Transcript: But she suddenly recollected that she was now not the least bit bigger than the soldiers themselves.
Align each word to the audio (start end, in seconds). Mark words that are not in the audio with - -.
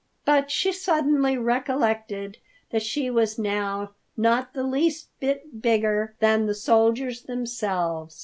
But 0.25 0.49
she 0.49 0.71
suddenly 0.73 1.37
recollected 1.37 2.39
that 2.71 2.81
she 2.81 3.11
was 3.11 3.37
now 3.37 3.91
not 4.17 4.55
the 4.55 4.63
least 4.63 5.09
bit 5.19 5.61
bigger 5.61 6.15
than 6.19 6.47
the 6.47 6.55
soldiers 6.55 7.21
themselves. 7.21 8.19